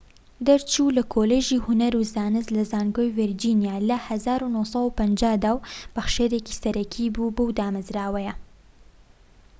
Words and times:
دەرچوو 0.47 0.95
لە 0.97 1.03
کۆلیژی 1.13 1.63
هونەر 1.65 1.93
و 1.97 2.01
زانست 2.13 2.49
لە 2.57 2.63
زانکۆی 2.71 3.13
ڤیرجینیا 3.17 3.75
لە 3.89 3.97
١٩٥٠ 4.09 5.21
دا 5.43 5.51
و 5.55 5.63
بەخشەرێکی 5.95 6.57
سەرەکی 6.61 7.13
بووە 7.15 7.29
بەو 7.37 7.49
دامەزراوەیە 7.59 8.33